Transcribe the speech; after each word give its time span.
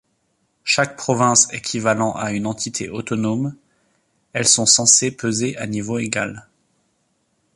Chaque 0.63 0.97
province 0.97 1.53
équivalant 1.53 2.13
à 2.13 2.31
une 2.31 2.47
entité 2.47 2.89
autonome, 2.89 3.55
elles 4.33 4.47
sont 4.47 4.65
censées 4.65 5.11
peser 5.15 5.55
à 5.57 5.67
niveau 5.67 5.99
égal. 5.99 6.47